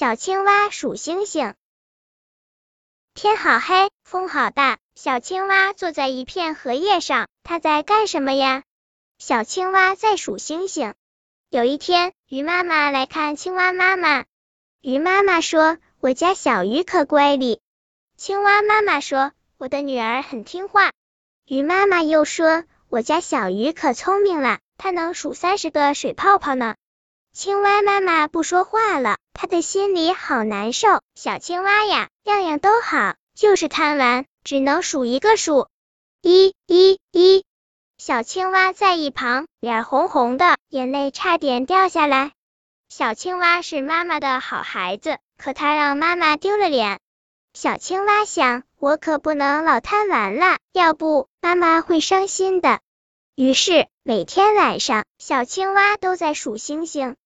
[0.00, 1.54] 小青蛙数星星。
[3.12, 8.62] 天好黑，风好大，小青蛙坐在一片荷叶上，它在干什么呀？
[9.18, 10.94] 小青蛙在数星星。
[11.50, 14.24] 有一天，鱼妈妈来看青蛙妈妈。
[14.80, 17.60] 鱼妈妈说：“我家小鱼可乖哩。”
[18.16, 20.92] 青蛙妈妈说：“我的女儿很听话。”
[21.44, 26.76] 鱼妈妈又说：“我家小鱼可聪明了，它能数三十个水泡泡呢。”
[27.36, 31.00] 青蛙妈妈不说话了，他的心里好难受。
[31.14, 35.68] 小青蛙呀，样样都好，就是贪玩，只能数一个数，
[36.20, 37.46] 一、一、一。
[37.96, 42.32] 小青蛙在一旁，脸红红的，眼泪差点掉下来。
[42.90, 47.00] 小青蛙是妈妈的好孩子，可它让妈妈丢了脸。
[47.54, 52.80] 小青蛙想，我可不能老贪玩了，要不妈妈会伤心的。
[53.36, 57.16] 于是每天晚上，小青蛙都在数星星。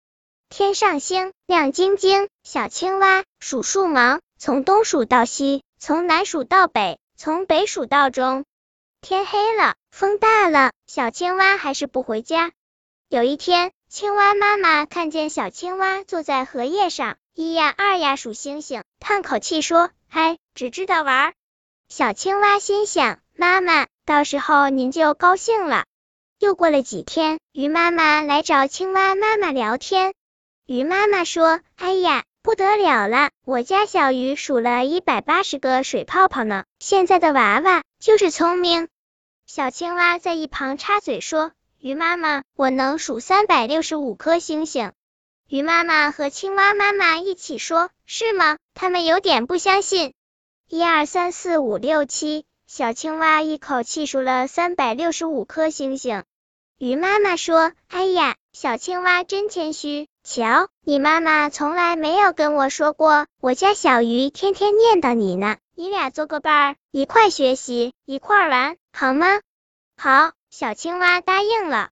[0.57, 8.45] 天上星亮晶晶，小青蛙数数忙，从东数到西，从南数到北，从北数到中。
[9.01, 12.53] 天黑了，风大了，小青蛙还是不回家。
[13.09, 21.35] 有一天，青蛙妈妈看见小青蛙坐在荷叶上，一呀二呀数星星，叹口气说：“哎，只知道玩。”
[21.91, 25.85] 小青蛙心想：“妈妈，到时候您就高兴了。”
[26.39, 30.15] 又过了几天，鱼妈妈来找青蛙妈妈聊天。
[30.67, 36.65] 鱼妈妈说：“哎呀，不得了了，我家小鱼数了一百八十个水泡泡呢。
[36.79, 38.89] 现在的娃娃就是聪明。”
[39.45, 44.93] 小青蛙在一旁插嘴说：“鱼妈妈，我能数三百六十五颗星星。”
[45.51, 50.15] 鱼妈妈和青蛙妈妈一起说：“是吗？”他们有点不相信。
[50.71, 56.25] 一二三四五六七，小青蛙一口气数了三百六十五颗星星。
[56.79, 65.59] 鱼妈妈说：“哎呀，小青蛙真谦虚。”瞧，你妈妈从来没有跟我说过，我家小鱼天天念叨你呢。
[65.77, 69.27] 你俩做个伴儿，一块学习，一块玩，好吗？
[69.99, 71.91] 好，小青蛙答应了。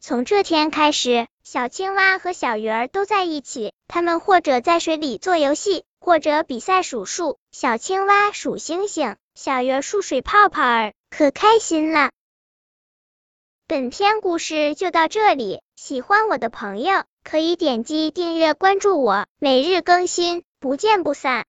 [0.00, 7.36] 从这天开始，小青蛙和小鱼儿都在一起，他们或者在水里做游戏，或者比赛数数。
[7.52, 12.10] 小青蛙数星星，小鱼儿数水泡泡儿，可开心了。
[13.66, 17.04] 本篇故事就到这里，喜欢我的朋友。
[17.28, 21.44] 可以点击订阅关注我，每日更新，不见不散。